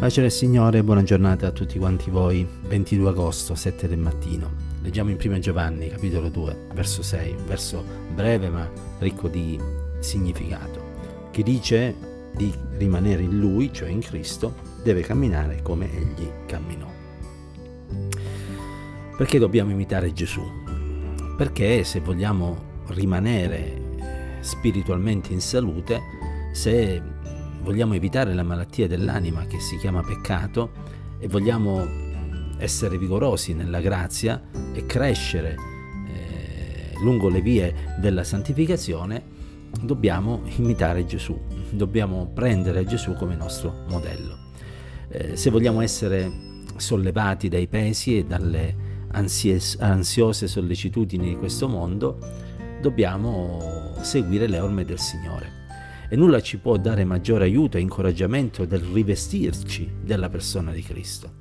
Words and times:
Pace 0.00 0.22
del 0.22 0.30
Signore, 0.30 0.82
buona 0.82 1.02
giornata 1.02 1.48
a 1.48 1.50
tutti 1.50 1.78
quanti 1.78 2.08
voi. 2.08 2.48
22 2.68 3.10
agosto, 3.10 3.54
7 3.54 3.86
del 3.86 3.98
mattino. 3.98 4.50
Leggiamo 4.80 5.10
in 5.10 5.18
1 5.22 5.40
Giovanni, 5.40 5.90
capitolo 5.90 6.30
2, 6.30 6.68
verso 6.72 7.02
6, 7.02 7.34
un 7.36 7.44
verso 7.44 7.84
breve 8.14 8.48
ma 8.48 8.66
ricco 9.00 9.28
di 9.28 9.60
significato, 9.98 11.28
che 11.30 11.42
dice 11.42 11.94
di 12.34 12.50
rimanere 12.78 13.24
in 13.24 13.38
Lui, 13.38 13.70
cioè 13.74 13.90
in 13.90 14.00
Cristo, 14.00 14.54
deve 14.82 15.02
camminare 15.02 15.60
come 15.60 15.92
Egli 15.94 16.30
camminò. 16.46 16.90
Perché 19.18 19.38
dobbiamo 19.38 19.70
imitare 19.70 20.14
Gesù? 20.14 20.40
Perché 21.36 21.84
se 21.84 22.00
vogliamo 22.00 22.84
rimanere 22.86 24.38
spiritualmente 24.40 25.34
in 25.34 25.42
salute, 25.42 26.00
se 26.52 27.02
vogliamo 27.62 27.94
evitare 27.94 28.34
la 28.34 28.42
malattia 28.42 28.86
dell'anima 28.86 29.46
che 29.46 29.60
si 29.60 29.76
chiama 29.76 30.02
peccato 30.02 30.70
e 31.18 31.28
vogliamo 31.28 32.08
essere 32.58 32.98
vigorosi 32.98 33.54
nella 33.54 33.80
grazia 33.80 34.42
e 34.72 34.84
crescere 34.86 35.56
eh, 36.06 36.92
lungo 37.02 37.28
le 37.28 37.40
vie 37.40 37.96
della 37.98 38.24
santificazione, 38.24 39.22
dobbiamo 39.82 40.42
imitare 40.56 41.06
Gesù, 41.06 41.38
dobbiamo 41.70 42.30
prendere 42.32 42.84
Gesù 42.84 43.14
come 43.14 43.34
nostro 43.34 43.84
modello. 43.88 44.48
Eh, 45.08 45.36
se 45.36 45.50
vogliamo 45.50 45.80
essere 45.80 46.48
sollevati 46.76 47.48
dai 47.48 47.66
pesi 47.66 48.18
e 48.18 48.24
dalle 48.24 48.88
ansies- 49.12 49.78
ansiose 49.80 50.46
sollecitudini 50.46 51.28
di 51.28 51.36
questo 51.36 51.68
mondo, 51.68 52.18
dobbiamo 52.80 53.94
seguire 54.00 54.46
le 54.46 54.60
orme 54.60 54.84
del 54.84 54.98
Signore. 54.98 55.59
E 56.12 56.16
nulla 56.16 56.42
ci 56.42 56.58
può 56.58 56.76
dare 56.76 57.04
maggiore 57.04 57.44
aiuto 57.44 57.76
e 57.76 57.80
incoraggiamento 57.80 58.64
del 58.64 58.80
rivestirci 58.80 59.88
della 60.02 60.28
persona 60.28 60.72
di 60.72 60.82
Cristo. 60.82 61.34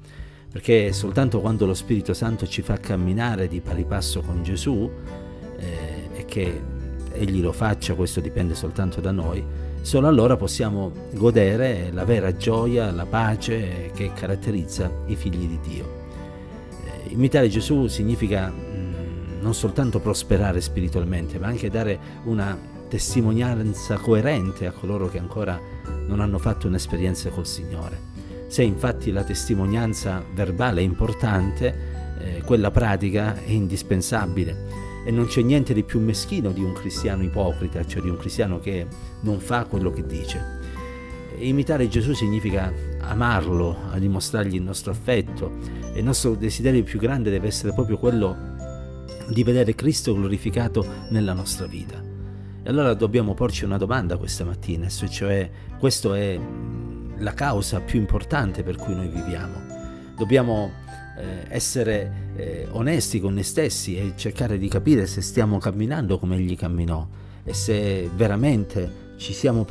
Perché 0.52 0.94
soltanto 0.94 1.42
quando 1.42 1.66
lo 1.66 1.74
Spirito 1.74 2.14
Santo 2.14 2.46
ci 2.46 2.62
fa 2.62 2.78
camminare 2.78 3.48
di 3.48 3.62
pari 3.62 3.84
passo 3.84 4.22
con 4.22 4.44
Gesù, 4.44 4.88
eh, 5.58 6.10
e 6.14 6.26
che 6.26 6.62
Egli 7.14 7.42
lo 7.42 7.52
faccia, 7.52 7.96
questo 7.96 8.20
dipende 8.20 8.54
soltanto 8.54 9.02
da 9.02 9.10
noi, 9.10 9.44
solo 9.82 10.08
allora 10.08 10.38
possiamo 10.38 10.92
godere 11.16 11.90
la 11.92 12.06
vera 12.06 12.36
gioia, 12.36 12.92
la 12.92 13.08
pace 13.08 13.90
che 13.96 14.14
caratterizza 14.14 14.92
i 15.08 15.16
figli 15.16 15.48
di 15.48 15.60
Dio. 15.68 15.86
Eh, 16.86 17.14
imitare 17.14 17.50
Gesù 17.50 17.88
significa 17.88 18.50
mh, 18.50 19.40
non 19.42 19.56
soltanto 19.56 20.00
prosperare 20.00 20.62
spiritualmente, 20.62 21.40
ma 21.40 21.48
anche 21.48 21.72
dare 21.72 22.00
una 22.26 22.78
testimonianza 22.90 23.98
coerente 23.98 24.66
a 24.66 24.72
coloro 24.72 25.08
che 25.08 25.20
ancora 25.20 25.58
non 26.08 26.20
hanno 26.20 26.40
fatto 26.40 26.68
un'esperienza 26.68 27.30
col 27.30 27.48
Signore. 27.48 28.08
Se 28.48 28.64
infatti 28.64 29.12
la 29.12 29.24
testimonianza 29.24 30.26
verbale 30.34 30.82
è 30.82 30.84
importante, 30.84 32.18
eh, 32.20 32.42
quella 32.44 32.72
pratica 32.72 33.36
è 33.42 33.52
indispensabile 33.52 34.88
e 35.06 35.12
non 35.12 35.28
c'è 35.28 35.42
niente 35.42 35.74
di 35.74 35.84
più 35.84 36.00
meschino 36.02 36.52
di 36.52 36.64
un 36.64 36.74
cristiano 36.74 37.24
ipocrita, 37.24 37.86
cioè 37.86 38.02
di 38.02 38.10
un 38.10 38.18
cristiano 38.18 38.60
che 38.60 38.86
non 39.22 39.40
fa 39.40 39.66
quello 39.66 39.92
che 39.92 40.06
dice. 40.06 40.58
Imitare 41.38 41.88
Gesù 41.88 42.14
significa 42.14 42.74
amarlo, 43.00 43.78
a 43.92 44.00
dimostrargli 44.00 44.56
il 44.56 44.64
nostro 44.64 44.92
affetto 44.92 45.58
e 45.94 46.00
il 46.00 46.04
nostro 46.04 46.36
desiderio 46.36 46.84
più 46.84 47.00
grande 47.00 47.30
deve 47.30 47.48
essere 47.48 47.72
proprio 47.72 47.98
quello 47.98 48.36
di 49.30 49.44
vedere 49.44 49.76
Cristo 49.76 50.14
glorificato 50.16 50.86
nella 51.10 51.34
nostra 51.34 51.66
vita. 51.66 52.09
Allora 52.70 52.94
dobbiamo 52.94 53.34
porci 53.34 53.66
una 53.66 53.78
domanda 53.78 54.18
questa 54.18 54.46
mattina, 54.46 54.88
cioè 54.90 55.50
questa 55.80 56.16
è 56.16 56.38
mm, 56.38 57.16
la 57.18 57.34
causa 57.34 57.80
più 57.80 58.00
importante 58.00 58.62
per 58.62 58.76
cui 58.76 58.94
noi 58.94 59.08
viviamo. 59.08 59.60
Dobbiamo 60.16 60.72
eh, 61.18 61.46
essere 61.48 62.32
eh, 62.36 62.68
onesti 62.70 63.20
con 63.20 63.34
noi 63.34 63.42
stessi 63.42 63.98
e 63.98 64.14
cercare 64.16 64.60
di 64.60 64.68
capire 64.68 65.08
se 65.08 65.22
stiamo 65.22 65.58
camminando 65.58 66.20
come 66.20 66.36
Egli 66.36 66.56
camminò 66.56 67.08
e 67.44 67.54
se 67.56 68.08
veramente 68.16 69.08
ci 69.18 69.34
stiamo, 69.34 69.66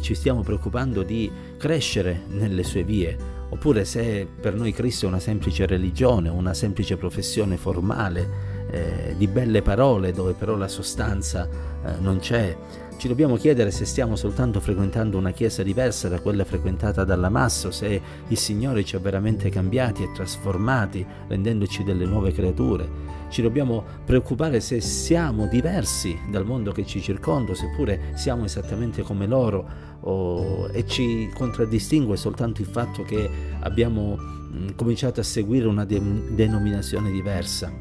ci 0.00 0.14
stiamo 0.14 0.42
preoccupando 0.42 1.02
di 1.02 1.28
crescere 1.58 2.22
nelle 2.28 2.62
sue 2.62 2.84
vie, 2.84 3.16
oppure 3.48 3.84
se 3.84 4.28
per 4.40 4.54
noi 4.54 4.72
Cristo 4.72 5.06
è 5.06 5.08
una 5.08 5.18
semplice 5.18 5.66
religione, 5.66 6.28
una 6.28 6.54
semplice 6.54 6.96
professione 6.96 7.56
formale, 7.56 8.49
eh, 8.70 9.14
di 9.16 9.26
belle 9.26 9.62
parole 9.62 10.12
dove 10.12 10.32
però 10.32 10.56
la 10.56 10.68
sostanza 10.68 11.48
eh, 11.84 11.92
non 12.00 12.18
c'è. 12.18 12.56
Ci 13.00 13.08
dobbiamo 13.08 13.36
chiedere 13.36 13.70
se 13.70 13.86
stiamo 13.86 14.14
soltanto 14.14 14.60
frequentando 14.60 15.16
una 15.16 15.30
chiesa 15.30 15.62
diversa 15.62 16.08
da 16.08 16.20
quella 16.20 16.44
frequentata 16.44 17.02
dalla 17.02 17.30
massa 17.30 17.72
se 17.72 17.98
il 18.28 18.36
Signore 18.36 18.84
ci 18.84 18.94
ha 18.94 18.98
veramente 18.98 19.48
cambiati 19.48 20.02
e 20.02 20.12
trasformati 20.12 21.06
rendendoci 21.26 21.82
delle 21.82 22.04
nuove 22.04 22.30
creature. 22.32 22.86
Ci 23.30 23.40
dobbiamo 23.40 23.82
preoccupare 24.04 24.60
se 24.60 24.82
siamo 24.82 25.46
diversi 25.46 26.18
dal 26.30 26.44
mondo 26.44 26.72
che 26.72 26.84
ci 26.84 27.00
circonda, 27.00 27.54
seppure 27.54 28.12
siamo 28.16 28.44
esattamente 28.44 29.00
come 29.00 29.26
loro 29.26 29.66
o, 30.00 30.68
e 30.70 30.86
ci 30.86 31.30
contraddistingue 31.32 32.18
soltanto 32.18 32.60
il 32.60 32.66
fatto 32.66 33.02
che 33.02 33.30
abbiamo 33.60 34.16
mh, 34.16 34.74
cominciato 34.74 35.20
a 35.20 35.22
seguire 35.22 35.66
una 35.66 35.86
de- 35.86 36.34
denominazione 36.34 37.10
diversa. 37.10 37.72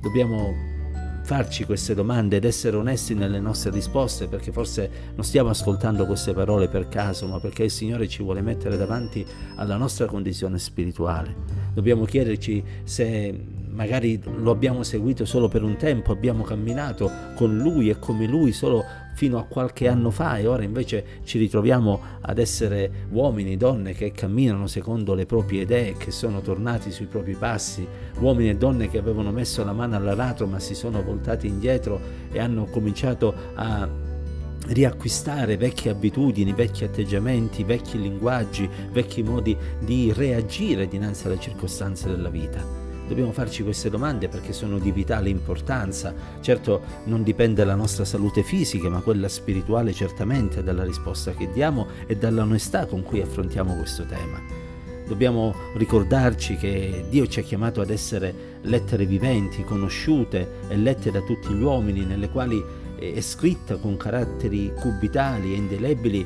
Dobbiamo 0.00 0.54
farci 1.22 1.64
queste 1.64 1.94
domande 1.94 2.36
ed 2.36 2.44
essere 2.44 2.76
onesti 2.76 3.14
nelle 3.14 3.38
nostre 3.38 3.70
risposte 3.70 4.26
perché 4.26 4.50
forse 4.50 4.90
non 5.14 5.24
stiamo 5.24 5.50
ascoltando 5.50 6.06
queste 6.06 6.32
parole 6.32 6.68
per 6.68 6.88
caso 6.88 7.26
ma 7.26 7.38
perché 7.38 7.64
il 7.64 7.70
Signore 7.70 8.08
ci 8.08 8.22
vuole 8.22 8.40
mettere 8.40 8.76
davanti 8.76 9.24
alla 9.56 9.76
nostra 9.76 10.06
condizione 10.06 10.58
spirituale. 10.58 11.34
Dobbiamo 11.72 12.04
chiederci 12.04 12.64
se 12.82 13.59
magari 13.70 14.20
lo 14.36 14.50
abbiamo 14.50 14.82
seguito 14.82 15.24
solo 15.24 15.48
per 15.48 15.62
un 15.62 15.76
tempo, 15.76 16.12
abbiamo 16.12 16.42
camminato 16.42 17.10
con 17.34 17.56
lui 17.56 17.88
e 17.88 17.98
come 17.98 18.26
lui 18.26 18.52
solo 18.52 18.84
fino 19.14 19.38
a 19.38 19.44
qualche 19.44 19.88
anno 19.88 20.10
fa 20.10 20.38
e 20.38 20.46
ora 20.46 20.62
invece 20.62 21.04
ci 21.24 21.38
ritroviamo 21.38 22.00
ad 22.20 22.38
essere 22.38 22.90
uomini, 23.10 23.56
donne 23.56 23.92
che 23.92 24.12
camminano 24.12 24.66
secondo 24.66 25.14
le 25.14 25.26
proprie 25.26 25.62
idee, 25.62 25.94
che 25.96 26.10
sono 26.10 26.40
tornati 26.40 26.90
sui 26.90 27.06
propri 27.06 27.34
passi, 27.34 27.86
uomini 28.18 28.50
e 28.50 28.56
donne 28.56 28.88
che 28.88 28.98
avevano 28.98 29.30
messo 29.30 29.64
la 29.64 29.72
mano 29.72 29.96
all'aratro 29.96 30.46
ma 30.46 30.58
si 30.58 30.74
sono 30.74 31.02
voltati 31.02 31.46
indietro 31.46 32.00
e 32.32 32.38
hanno 32.38 32.64
cominciato 32.64 33.34
a 33.54 33.88
riacquistare 34.68 35.56
vecchie 35.56 35.90
abitudini, 35.90 36.52
vecchi 36.52 36.84
atteggiamenti, 36.84 37.64
vecchi 37.64 38.00
linguaggi, 38.00 38.68
vecchi 38.92 39.22
modi 39.22 39.56
di 39.80 40.12
reagire 40.14 40.86
dinanzi 40.86 41.26
alle 41.26 41.40
circostanze 41.40 42.08
della 42.08 42.28
vita. 42.28 42.79
Dobbiamo 43.10 43.32
farci 43.32 43.64
queste 43.64 43.90
domande 43.90 44.28
perché 44.28 44.52
sono 44.52 44.78
di 44.78 44.92
vitale 44.92 45.30
importanza. 45.30 46.14
Certo 46.40 46.80
non 47.06 47.24
dipende 47.24 47.64
la 47.64 47.74
nostra 47.74 48.04
salute 48.04 48.44
fisica, 48.44 48.88
ma 48.88 49.00
quella 49.00 49.26
spirituale 49.26 49.92
certamente 49.92 50.62
dalla 50.62 50.84
risposta 50.84 51.32
che 51.32 51.50
diamo 51.50 51.88
e 52.06 52.16
dall'onestà 52.16 52.86
con 52.86 53.02
cui 53.02 53.20
affrontiamo 53.20 53.74
questo 53.74 54.06
tema. 54.06 54.40
Dobbiamo 55.08 55.52
ricordarci 55.74 56.54
che 56.54 57.04
Dio 57.10 57.26
ci 57.26 57.40
ha 57.40 57.42
chiamato 57.42 57.80
ad 57.80 57.90
essere 57.90 58.32
lettere 58.62 59.06
viventi, 59.06 59.64
conosciute 59.64 60.60
e 60.68 60.76
lette 60.76 61.10
da 61.10 61.20
tutti 61.22 61.52
gli 61.52 61.62
uomini, 61.62 62.04
nelle 62.04 62.30
quali 62.30 62.64
è 62.96 63.20
scritta 63.20 63.74
con 63.78 63.96
caratteri 63.96 64.72
cubitali 64.78 65.52
e 65.52 65.56
indelebili 65.56 66.24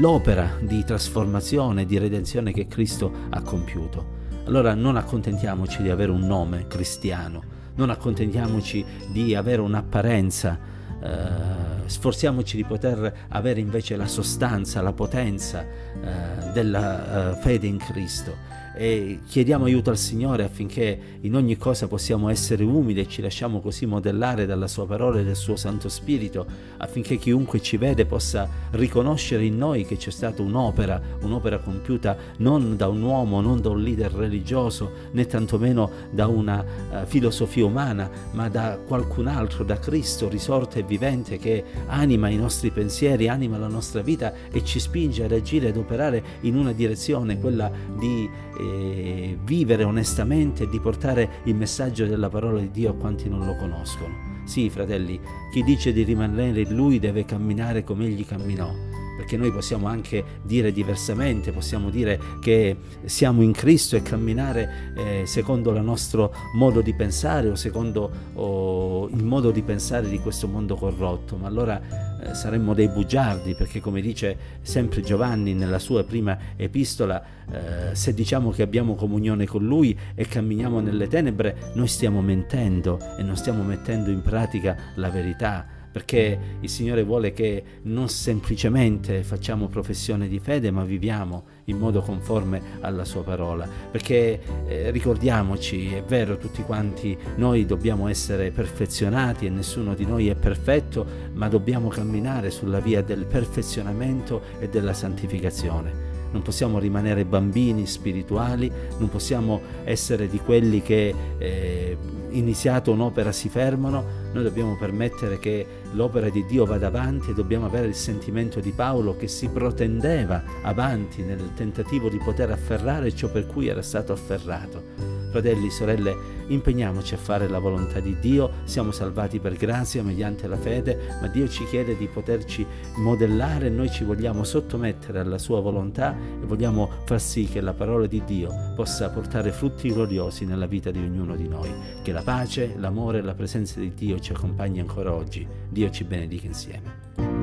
l'opera 0.00 0.56
di 0.58 0.82
trasformazione 0.84 1.82
e 1.82 1.86
di 1.86 1.98
redenzione 1.98 2.50
che 2.50 2.66
Cristo 2.66 3.12
ha 3.28 3.42
compiuto. 3.42 4.23
Allora 4.46 4.74
non 4.74 4.96
accontentiamoci 4.96 5.82
di 5.82 5.88
avere 5.88 6.10
un 6.10 6.20
nome 6.20 6.66
cristiano, 6.66 7.42
non 7.76 7.88
accontentiamoci 7.88 8.84
di 9.10 9.34
avere 9.34 9.62
un'apparenza, 9.62 10.58
eh, 11.02 11.88
sforziamoci 11.88 12.56
di 12.56 12.64
poter 12.64 13.26
avere 13.28 13.60
invece 13.60 13.96
la 13.96 14.06
sostanza, 14.06 14.82
la 14.82 14.92
potenza 14.92 15.62
eh, 15.62 16.52
della 16.52 17.32
eh, 17.32 17.40
fede 17.40 17.66
in 17.66 17.78
Cristo 17.78 18.63
e 18.74 19.20
chiediamo 19.26 19.64
aiuto 19.64 19.90
al 19.90 19.96
Signore 19.96 20.42
affinché 20.42 20.98
in 21.20 21.36
ogni 21.36 21.56
cosa 21.56 21.86
possiamo 21.86 22.28
essere 22.28 22.64
umili 22.64 23.00
e 23.00 23.08
ci 23.08 23.22
lasciamo 23.22 23.60
così 23.60 23.86
modellare 23.86 24.46
dalla 24.46 24.66
Sua 24.66 24.84
parola 24.86 25.20
e 25.20 25.24
dal 25.24 25.36
Suo 25.36 25.56
Santo 25.56 25.88
Spirito, 25.88 26.44
affinché 26.78 27.16
chiunque 27.16 27.60
ci 27.60 27.76
vede 27.76 28.04
possa 28.04 28.48
riconoscere 28.72 29.44
in 29.44 29.56
noi 29.56 29.86
che 29.86 29.96
c'è 29.96 30.10
stata 30.10 30.42
un'opera, 30.42 31.00
un'opera 31.22 31.58
compiuta 31.58 32.16
non 32.38 32.76
da 32.76 32.88
un 32.88 33.02
uomo, 33.02 33.40
non 33.40 33.60
da 33.60 33.70
un 33.70 33.80
leader 33.80 34.12
religioso, 34.12 34.90
né 35.12 35.26
tantomeno 35.26 35.90
da 36.10 36.26
una 36.26 36.62
uh, 36.62 37.06
filosofia 37.06 37.64
umana, 37.64 38.10
ma 38.32 38.48
da 38.48 38.78
qualcun 38.84 39.28
altro, 39.28 39.64
da 39.64 39.78
Cristo 39.78 40.28
risorto 40.28 40.78
e 40.78 40.82
vivente 40.82 41.38
che 41.38 41.62
anima 41.86 42.28
i 42.28 42.36
nostri 42.36 42.70
pensieri, 42.70 43.28
anima 43.28 43.56
la 43.56 43.68
nostra 43.68 44.02
vita 44.02 44.32
e 44.50 44.64
ci 44.64 44.80
spinge 44.80 45.24
ad 45.24 45.32
agire, 45.32 45.68
ad 45.68 45.76
operare 45.76 46.22
in 46.40 46.56
una 46.56 46.72
direzione, 46.72 47.38
quella 47.38 47.70
di 47.96 48.28
eh, 48.58 49.38
vivere 49.44 49.84
onestamente 49.84 50.64
e 50.64 50.68
di 50.68 50.80
portare 50.80 51.40
il 51.44 51.54
messaggio 51.54 52.06
della 52.06 52.28
parola 52.28 52.60
di 52.60 52.70
Dio 52.70 52.90
a 52.90 52.94
quanti 52.94 53.28
non 53.28 53.44
lo 53.44 53.56
conoscono. 53.56 54.32
Sì, 54.44 54.68
fratelli, 54.68 55.18
chi 55.52 55.62
dice 55.62 55.92
di 55.92 56.02
rimanere 56.02 56.60
in 56.60 56.74
Lui 56.74 56.98
deve 56.98 57.24
camminare 57.24 57.82
come 57.82 58.06
Egli 58.06 58.26
camminò. 58.26 58.72
Perché 59.16 59.36
noi 59.36 59.50
possiamo 59.50 59.86
anche 59.86 60.24
dire 60.42 60.72
diversamente, 60.72 61.52
possiamo 61.52 61.90
dire 61.90 62.20
che 62.40 62.76
siamo 63.04 63.42
in 63.42 63.52
Cristo 63.52 63.96
e 63.96 64.02
camminare 64.02 64.92
eh, 64.96 65.22
secondo 65.26 65.70
il 65.72 65.82
nostro 65.82 66.34
modo 66.54 66.80
di 66.80 66.94
pensare 66.94 67.48
o 67.48 67.54
secondo 67.54 68.10
oh, 68.34 69.08
il 69.08 69.24
modo 69.24 69.50
di 69.50 69.62
pensare 69.62 70.08
di 70.08 70.18
questo 70.18 70.48
mondo 70.48 70.76
corrotto, 70.76 71.36
ma 71.36 71.46
allora 71.46 71.80
eh, 72.20 72.34
saremmo 72.34 72.74
dei 72.74 72.88
bugiardi 72.88 73.54
perché 73.54 73.80
come 73.80 74.00
dice 74.00 74.36
sempre 74.62 75.00
Giovanni 75.02 75.54
nella 75.54 75.78
sua 75.78 76.04
prima 76.04 76.36
epistola, 76.56 77.22
eh, 77.50 77.94
se 77.94 78.14
diciamo 78.14 78.50
che 78.50 78.62
abbiamo 78.62 78.94
comunione 78.94 79.46
con 79.46 79.64
Lui 79.64 79.96
e 80.14 80.26
camminiamo 80.26 80.80
nelle 80.80 81.08
tenebre, 81.08 81.72
noi 81.74 81.88
stiamo 81.88 82.22
mentendo 82.22 82.98
e 83.18 83.22
non 83.22 83.36
stiamo 83.36 83.62
mettendo 83.62 84.10
in 84.10 84.22
pratica 84.22 84.76
la 84.96 85.10
verità 85.10 85.73
perché 85.94 86.56
il 86.58 86.68
Signore 86.68 87.04
vuole 87.04 87.32
che 87.32 87.62
non 87.82 88.08
semplicemente 88.08 89.22
facciamo 89.22 89.68
professione 89.68 90.26
di 90.26 90.40
fede, 90.40 90.72
ma 90.72 90.82
viviamo 90.82 91.44
in 91.66 91.78
modo 91.78 92.00
conforme 92.00 92.60
alla 92.80 93.04
sua 93.04 93.22
parola. 93.22 93.68
Perché 93.92 94.40
eh, 94.66 94.90
ricordiamoci, 94.90 95.94
è 95.94 96.02
vero, 96.02 96.36
tutti 96.36 96.62
quanti 96.62 97.16
noi 97.36 97.64
dobbiamo 97.64 98.08
essere 98.08 98.50
perfezionati 98.50 99.46
e 99.46 99.50
nessuno 99.50 99.94
di 99.94 100.04
noi 100.04 100.28
è 100.28 100.34
perfetto, 100.34 101.06
ma 101.34 101.46
dobbiamo 101.46 101.86
camminare 101.86 102.50
sulla 102.50 102.80
via 102.80 103.00
del 103.00 103.24
perfezionamento 103.26 104.42
e 104.58 104.68
della 104.68 104.94
santificazione 104.94 106.13
non 106.34 106.42
possiamo 106.42 106.80
rimanere 106.80 107.24
bambini 107.24 107.86
spirituali, 107.86 108.70
non 108.98 109.08
possiamo 109.08 109.60
essere 109.84 110.28
di 110.28 110.40
quelli 110.40 110.82
che 110.82 111.14
eh, 111.38 111.96
iniziato 112.30 112.90
un'opera 112.90 113.30
si 113.30 113.48
fermano, 113.48 114.04
noi 114.32 114.42
dobbiamo 114.42 114.76
permettere 114.76 115.38
che 115.38 115.64
l'opera 115.92 116.28
di 116.28 116.44
Dio 116.44 116.64
vada 116.64 116.88
avanti 116.88 117.30
e 117.30 117.34
dobbiamo 117.34 117.66
avere 117.66 117.86
il 117.86 117.94
sentimento 117.94 118.58
di 118.58 118.72
Paolo 118.72 119.16
che 119.16 119.28
si 119.28 119.48
protendeva 119.48 120.42
avanti 120.62 121.22
nel 121.22 121.52
tentativo 121.54 122.08
di 122.08 122.18
poter 122.18 122.50
afferrare 122.50 123.14
ciò 123.14 123.28
per 123.28 123.46
cui 123.46 123.68
era 123.68 123.82
stato 123.82 124.12
afferrato. 124.12 125.13
Fratelli, 125.34 125.68
sorelle, 125.68 126.16
impegniamoci 126.46 127.14
a 127.14 127.16
fare 127.16 127.48
la 127.48 127.58
volontà 127.58 127.98
di 127.98 128.16
Dio, 128.20 128.62
siamo 128.62 128.92
salvati 128.92 129.40
per 129.40 129.54
grazia 129.54 130.00
mediante 130.04 130.46
la 130.46 130.56
fede, 130.56 131.16
ma 131.20 131.26
Dio 131.26 131.48
ci 131.48 131.64
chiede 131.64 131.96
di 131.96 132.06
poterci 132.06 132.64
modellare, 132.98 133.68
noi 133.68 133.90
ci 133.90 134.04
vogliamo 134.04 134.44
sottomettere 134.44 135.18
alla 135.18 135.38
sua 135.38 135.60
volontà 135.60 136.16
e 136.40 136.46
vogliamo 136.46 136.88
far 137.04 137.20
sì 137.20 137.46
che 137.46 137.60
la 137.60 137.72
parola 137.72 138.06
di 138.06 138.22
Dio 138.24 138.74
possa 138.76 139.10
portare 139.10 139.50
frutti 139.50 139.92
gloriosi 139.92 140.44
nella 140.44 140.66
vita 140.66 140.92
di 140.92 141.00
ognuno 141.00 141.34
di 141.34 141.48
noi. 141.48 141.68
Che 142.00 142.12
la 142.12 142.22
pace, 142.22 142.76
l'amore 142.76 143.18
e 143.18 143.22
la 143.22 143.34
presenza 143.34 143.80
di 143.80 143.92
Dio 143.92 144.20
ci 144.20 144.30
accompagni 144.30 144.78
ancora 144.78 145.12
oggi. 145.12 145.44
Dio 145.68 145.90
ci 145.90 146.04
benedica 146.04 146.46
insieme. 146.46 147.33